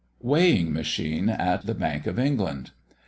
[0.23, 2.71] WEIGHING MACHINE AT THE BANK OF ENGLAND.